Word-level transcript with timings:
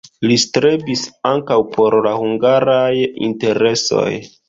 Li 0.29 0.37
strebis 0.43 1.03
ankaŭ 1.33 1.59
por 1.77 1.99
la 2.09 2.17
hungaraj 2.25 2.91
interesoj. 3.31 4.11